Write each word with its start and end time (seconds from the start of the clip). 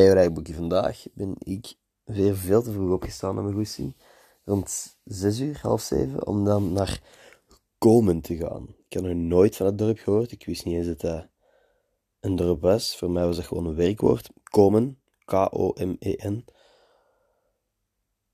Hey, 0.00 0.08
rijboekje. 0.08 0.54
Vandaag 0.54 1.04
ben 1.12 1.34
ik 1.38 1.74
weer 2.04 2.36
veel 2.36 2.62
te 2.62 2.72
vroeg 2.72 2.92
opgestaan 2.92 3.34
naar 3.34 3.44
mijn 3.44 3.56
goesting. 3.56 3.96
Rond 4.44 4.96
6 5.04 5.40
uur, 5.40 5.58
half 5.62 5.80
7, 5.80 6.26
om 6.26 6.44
dan 6.44 6.72
naar 6.72 7.02
Komen 7.78 8.20
te 8.20 8.36
gaan. 8.36 8.66
Ik 8.88 8.94
had 8.94 9.02
nog 9.02 9.14
nooit 9.14 9.56
van 9.56 9.66
het 9.66 9.78
dorp 9.78 9.98
gehoord. 9.98 10.32
Ik 10.32 10.46
wist 10.46 10.64
niet 10.64 10.74
eens 10.74 10.86
dat 10.86 11.00
dat 11.00 11.26
een 12.20 12.36
dorp 12.36 12.60
was. 12.60 12.96
Voor 12.96 13.10
mij 13.10 13.26
was 13.26 13.36
dat 13.36 13.44
gewoon 13.44 13.66
een 13.66 13.74
werkwoord. 13.74 14.30
Komen, 14.42 14.98
K-O-M-E-N. 15.24 16.44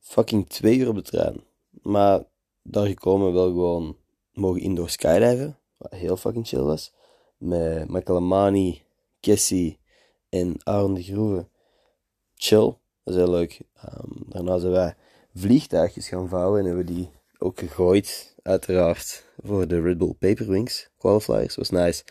Fucking 0.00 0.48
twee 0.48 0.78
uur 0.78 0.88
op 0.88 0.94
de 0.94 1.02
trein. 1.02 1.44
Maar 1.70 2.24
daar 2.62 2.86
gekomen 2.86 3.32
wel 3.32 3.46
gewoon 3.46 3.96
mogen 4.32 4.60
indoor 4.60 4.90
skydiven. 4.90 5.58
Wat 5.76 5.92
heel 5.92 6.16
fucking 6.16 6.46
chill 6.46 6.62
was. 6.62 6.92
Met 7.36 7.88
Makalamani, 7.88 8.82
Kessie 9.20 9.78
en 10.28 10.56
Aaron 10.62 10.94
de 10.94 11.02
Groeve. 11.02 11.52
Chill, 12.46 12.76
dat 13.04 13.14
is 13.14 13.14
heel 13.14 13.30
leuk. 13.30 13.60
Um, 13.84 14.24
daarna 14.28 14.58
zijn 14.58 14.72
wij 14.72 14.94
vliegtuigjes 15.34 16.08
gaan 16.08 16.28
vouwen 16.28 16.60
en 16.60 16.66
hebben 16.66 16.86
die 16.86 17.10
ook 17.38 17.58
gegooid, 17.58 18.34
uiteraard, 18.42 19.24
voor 19.36 19.68
de 19.68 19.80
Red 19.80 19.98
Bull 19.98 20.14
Paper 20.18 20.48
Wings 20.48 20.90
qualifiers. 20.98 21.54
was 21.54 21.70
nice. 21.70 22.04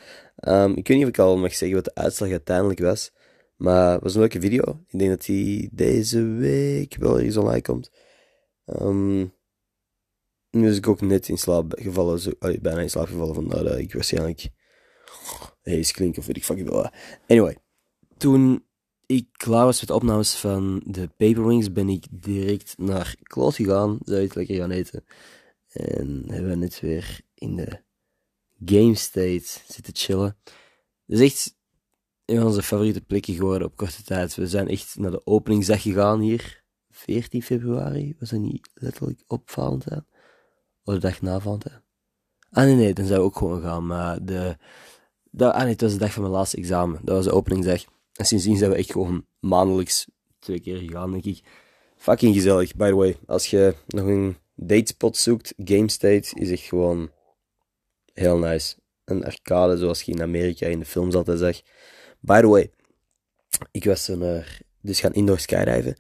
Um, 0.48 0.76
ik 0.76 0.88
weet 0.88 0.98
niet 0.98 1.06
of 1.06 1.12
ik 1.12 1.20
al 1.20 1.38
mag 1.38 1.54
zeggen 1.54 1.78
wat 1.78 1.86
de 1.86 1.96
uitslag 1.96 2.30
uiteindelijk 2.30 2.80
was, 2.80 3.12
maar 3.56 3.92
het 3.92 4.02
was 4.02 4.14
een 4.14 4.20
leuke 4.20 4.42
video. 4.42 4.80
Ik 4.88 5.00
denk 5.00 5.10
dat 5.10 5.26
die 5.26 5.70
deze 5.72 6.24
week 6.24 6.96
wel 6.96 7.18
ergens 7.18 7.38
online 7.38 7.62
komt. 7.62 7.92
Um, 8.66 9.34
nu 10.50 10.70
is 10.70 10.78
ik 10.78 10.88
ook 10.88 11.02
net 11.02 11.30
in 11.30 11.38
slaap 11.38 11.74
gevallen, 11.76 12.20
zo, 12.20 12.32
bijna 12.40 12.80
in 12.80 12.90
slaap 12.90 13.08
gevallen, 13.08 13.36
vandaar 13.36 13.64
dat 13.64 13.78
ik 13.78 13.94
waarschijnlijk 13.94 14.50
hey, 15.62 15.80
is 15.80 15.92
klinken 15.92 16.20
of 16.20 16.28
weet 16.28 16.38
ik 16.38 16.46
fucking 16.46 16.70
wel. 16.70 16.90
Anyway, 17.28 17.58
toen 18.18 18.72
ik 19.06 19.28
klaar 19.32 19.66
was 19.66 19.80
met 19.80 19.88
de 19.88 19.96
opnames 19.96 20.36
van 20.36 20.82
de 20.86 21.08
Paperwings, 21.08 21.72
ben 21.72 21.90
ik 21.90 22.06
direct 22.12 22.78
naar 22.78 23.16
Kloot 23.24 23.56
gegaan. 23.56 23.98
Zou 24.04 24.22
het 24.22 24.36
lekker 24.36 24.56
gaan 24.56 24.72
eten. 24.72 25.06
En 25.72 26.24
hebben 26.28 26.50
we 26.50 26.56
net 26.56 26.80
weer 26.80 27.22
in 27.34 27.56
de 27.56 27.82
game 28.66 28.96
state 28.96 29.60
zitten 29.68 29.96
chillen. 29.96 30.38
Het 31.06 31.20
is 31.20 31.22
echt 31.22 31.56
een 32.26 32.38
van 32.38 32.46
onze 32.46 32.64
favoriete 32.64 33.02
plekken 33.02 33.34
geworden 33.34 33.68
op 33.68 33.76
korte 33.76 34.04
tijd. 34.04 34.36
We 34.36 34.48
zijn 34.48 34.68
echt 34.68 34.98
naar 34.98 35.12
de 35.12 35.26
openingsdag 35.26 35.82
gegaan 35.82 36.20
hier. 36.20 36.64
14 36.90 37.44
februari. 37.44 38.16
Was 38.20 38.30
dat 38.30 38.40
niet 38.40 38.70
letterlijk 38.74 39.24
op 39.28 39.50
Valentijn? 39.50 40.06
Of 40.84 40.94
de 40.94 41.00
dag 41.00 41.22
na 41.22 41.40
Valentijn? 41.40 41.82
Ah 42.52 42.64
nee, 42.64 42.76
nee, 42.76 42.94
dan 42.94 43.06
zou 43.06 43.20
ik 43.20 43.26
ook 43.26 43.38
gewoon 43.38 43.62
gaan. 43.62 43.86
Maar 43.86 44.26
de... 44.26 44.58
Dat, 45.32 45.54
ah 45.54 45.62
nee, 45.62 45.72
het 45.72 45.82
was 45.82 45.92
de 45.92 45.98
dag 45.98 46.14
van 46.14 46.22
mijn 46.22 46.34
laatste 46.34 46.58
examen. 46.58 47.00
Dat 47.04 47.16
was 47.16 47.26
de 47.26 47.32
openingsdag. 47.32 47.84
En 48.14 48.26
sindsdien 48.26 48.58
zijn 48.58 48.72
we 48.72 48.78
echt 48.78 48.92
gewoon 48.92 49.26
maandelijks 49.40 50.08
twee 50.40 50.60
keer 50.60 50.78
gegaan, 50.78 51.12
denk 51.12 51.26
ik. 51.26 51.44
Fucking 51.98 52.36
gezellig, 52.36 52.76
by 52.76 52.90
the 52.90 52.96
way. 52.96 53.18
Als 53.26 53.50
je 53.50 53.76
nog 53.88 54.08
een 54.08 54.38
datespot 54.56 55.18
zoekt, 55.18 55.54
Game 55.58 55.90
State 55.90 56.30
is 56.34 56.52
echt 56.52 56.64
gewoon 56.64 57.12
heel 58.14 58.38
nice. 58.38 58.76
Een 59.06 59.26
arcade 59.26 59.78
zoals 59.78 60.02
je 60.02 60.12
in 60.12 60.22
Amerika 60.22 60.66
in 60.66 60.80
de 60.80 60.86
films 60.86 61.16
altijd 61.16 61.40
zag. 61.40 61.62
By 62.20 62.42
the 62.42 62.48
way, 62.48 62.72
ik 63.72 63.84
was 63.84 64.08
er 64.08 64.62
dus 64.82 65.00
gaan 65.00 65.14
indoor 65.14 65.40
skydiven. 65.40 65.96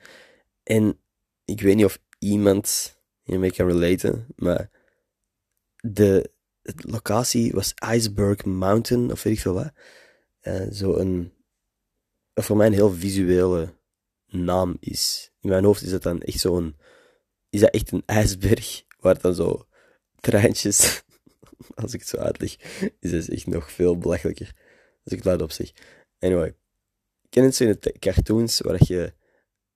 En 0.63 0.99
ik 1.45 1.61
weet 1.61 1.75
niet 1.75 1.85
of 1.85 1.99
iemand 2.19 2.97
hiermee 3.23 3.51
kan 3.51 3.67
relaten, 3.67 4.27
maar 4.35 4.69
de, 5.75 6.31
locatie 6.75 7.51
was 7.51 7.73
Iceberg 7.93 8.45
Mountain, 8.45 9.11
of 9.11 9.23
weet 9.23 9.33
ik 9.33 9.39
veel 9.39 9.53
wat. 9.53 9.71
Uh, 10.43 10.71
zo 10.71 10.95
een 10.95 11.31
voor 12.33 12.57
mij 12.57 12.67
een 12.67 12.73
heel 12.73 12.93
visuele 12.93 13.73
naam 14.27 14.77
is. 14.79 15.31
In 15.41 15.49
mijn 15.49 15.63
hoofd 15.63 15.81
is 15.81 15.91
dat 15.91 16.03
dan 16.03 16.21
echt 16.21 16.39
zo'n, 16.39 16.77
is 17.49 17.59
dat 17.59 17.69
echt 17.69 17.91
een 17.91 18.03
ijsberg, 18.05 18.83
waar 18.99 19.21
dan 19.21 19.35
zo 19.35 19.67
treintjes, 20.19 21.03
als 21.75 21.93
ik 21.93 21.99
het 21.99 22.09
zo 22.09 22.17
uitleg, 22.17 22.55
is 22.99 23.11
het 23.11 23.29
echt 23.29 23.47
nog 23.47 23.71
veel 23.71 23.97
belachelijker. 23.97 24.51
Als 25.03 25.13
ik 25.13 25.17
het 25.17 25.25
luid 25.25 25.41
op 25.41 25.51
zeg. 25.51 25.71
Anyway, 26.19 26.55
ken 27.29 27.43
het 27.43 27.55
zo 27.55 27.63
in 27.63 27.77
de 27.79 27.99
cartoons, 27.99 28.59
waar 28.59 28.83
je, 28.83 29.13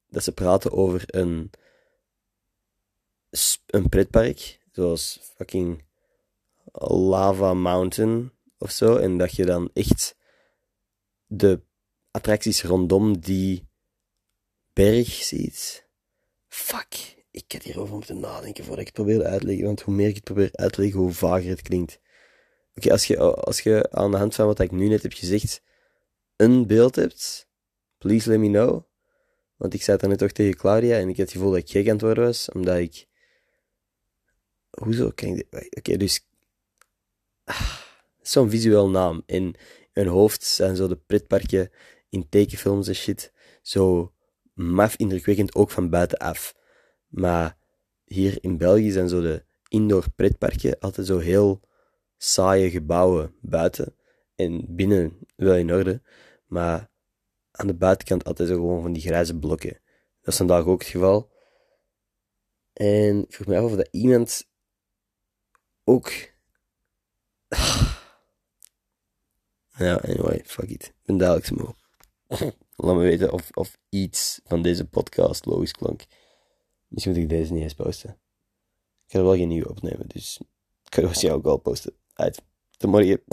dat 0.09 0.23
ze 0.23 0.31
praten 0.31 0.71
over 0.71 1.03
een, 1.05 1.51
een 3.65 3.89
pretpark, 3.89 4.59
zoals 4.71 5.19
fucking 5.35 5.85
Lava 6.81 7.53
Mountain 7.53 8.31
of 8.57 8.71
zo, 8.71 8.95
en 8.95 9.17
dat 9.17 9.35
je 9.35 9.45
dan 9.45 9.69
echt 9.73 10.15
de 11.25 11.61
attracties 12.17 12.63
rondom 12.63 13.19
die 13.19 13.67
berg 14.73 15.07
ziet. 15.07 15.87
Fuck, 16.47 17.15
ik 17.31 17.51
had 17.51 17.63
hierover 17.63 17.93
moeten 17.93 18.19
nadenken 18.19 18.63
voordat 18.63 18.79
ik 18.79 18.85
het 18.85 18.95
probeerde 18.95 19.23
uitleggen, 19.23 19.65
want 19.65 19.81
hoe 19.81 19.93
meer 19.93 20.07
ik 20.07 20.15
het 20.15 20.23
probeer 20.23 20.49
uit 20.51 20.73
te 20.73 20.81
leggen, 20.81 20.99
hoe 20.99 21.11
vager 21.11 21.49
het 21.49 21.61
klinkt. 21.61 21.99
Oké, 22.75 22.91
als, 22.91 23.07
je, 23.07 23.17
als 23.19 23.61
je 23.61 23.91
aan 23.91 24.11
de 24.11 24.17
hand 24.17 24.35
van 24.35 24.45
wat 24.45 24.59
ik 24.59 24.71
nu 24.71 24.87
net 24.87 25.03
heb 25.03 25.13
gezegd, 25.13 25.61
een 26.35 26.67
beeld 26.67 26.95
hebt, 26.95 27.47
please 27.97 28.29
let 28.29 28.39
me 28.39 28.49
know. 28.49 28.83
Want 29.55 29.73
ik 29.73 29.81
zei 29.81 29.97
dan 29.97 30.09
net 30.09 30.17
toch 30.17 30.31
tegen 30.31 30.55
Claudia 30.55 30.97
en 30.97 31.09
ik 31.09 31.17
had 31.17 31.25
het 31.25 31.31
gevoel 31.31 31.51
dat 31.51 31.59
ik 31.59 31.69
gek 31.69 31.85
aan 31.85 31.91
het 31.91 32.01
worden 32.01 32.23
was, 32.23 32.49
omdat 32.51 32.77
ik... 32.77 33.07
Hoezo 34.69 35.11
kan 35.15 35.35
ik. 35.35 35.69
Oké, 35.77 35.97
dus... 35.97 36.27
Ah, 37.43 37.85
Zo'n 38.21 38.49
visueel 38.49 38.89
naam. 38.89 39.23
In 39.25 39.55
mijn 39.93 40.07
hoofd 40.07 40.43
zijn 40.43 40.75
zo 40.75 40.87
de 40.87 40.95
pretparken 40.95 41.71
in 42.09 42.29
tekenfilms 42.29 42.87
en 42.87 42.95
shit 42.95 43.33
zo 43.61 44.13
maf 44.53 44.95
indrukwekkend, 44.95 45.55
ook 45.55 45.71
van 45.71 45.89
buitenaf. 45.89 46.55
Maar 47.07 47.57
hier 48.03 48.37
in 48.41 48.57
België 48.57 48.91
zijn 48.91 49.09
zo 49.09 49.21
de 49.21 49.45
indoor 49.67 50.05
pretparken 50.15 50.79
altijd 50.79 51.07
zo 51.07 51.17
heel 51.17 51.61
saaie 52.17 52.69
gebouwen 52.69 53.35
buiten. 53.41 53.95
En 54.35 54.75
binnen 54.75 55.19
wel 55.35 55.55
in 55.55 55.73
orde. 55.73 56.01
Maar 56.45 56.89
aan 57.51 57.67
de 57.67 57.75
buitenkant 57.75 58.23
altijd 58.23 58.49
zo 58.49 58.55
gewoon 58.55 58.81
van 58.81 58.93
die 58.93 59.01
grijze 59.01 59.37
blokken. 59.39 59.79
Dat 60.21 60.33
is 60.33 60.37
vandaag 60.37 60.65
ook 60.65 60.79
het 60.79 60.89
geval. 60.89 61.31
En 62.73 63.23
ik 63.23 63.33
vroeg 63.33 63.47
me 63.47 63.57
af 63.57 63.63
of 63.63 63.75
dat 63.75 63.87
iemand 63.91 64.47
ook. 65.83 66.11
Ja, 69.77 69.95
anyway, 69.95 70.41
fuck 70.45 70.69
it. 70.69 70.83
Ik 70.83 70.93
ben 71.05 71.17
dadelijk 71.17 71.51
moe. 71.51 71.75
Laat 72.75 72.95
me 72.95 73.01
weten 73.01 73.31
of, 73.31 73.49
of 73.53 73.77
iets 73.89 74.41
van 74.43 74.61
deze 74.61 74.85
podcast 74.85 75.45
logisch 75.45 75.71
klonk. 75.71 76.05
Misschien 76.87 77.13
moet 77.13 77.23
ik 77.23 77.29
deze 77.29 77.53
niet 77.53 77.63
eens 77.63 77.73
posten. 77.73 78.09
Ik 79.05 79.11
ga 79.13 79.17
er 79.17 79.25
wel 79.25 79.35
geen 79.35 79.47
nieuwe 79.47 79.69
opnemen, 79.69 80.07
dus 80.07 80.37
ik 80.83 80.93
ga 80.93 80.95
het 81.01 81.05
waarschijnlijk 81.05 81.47
ook 81.47 81.51
al 81.53 81.59
posten. 81.59 81.93
Uit. 82.13 82.41
Tot 82.77 82.89
morgen. 82.89 83.23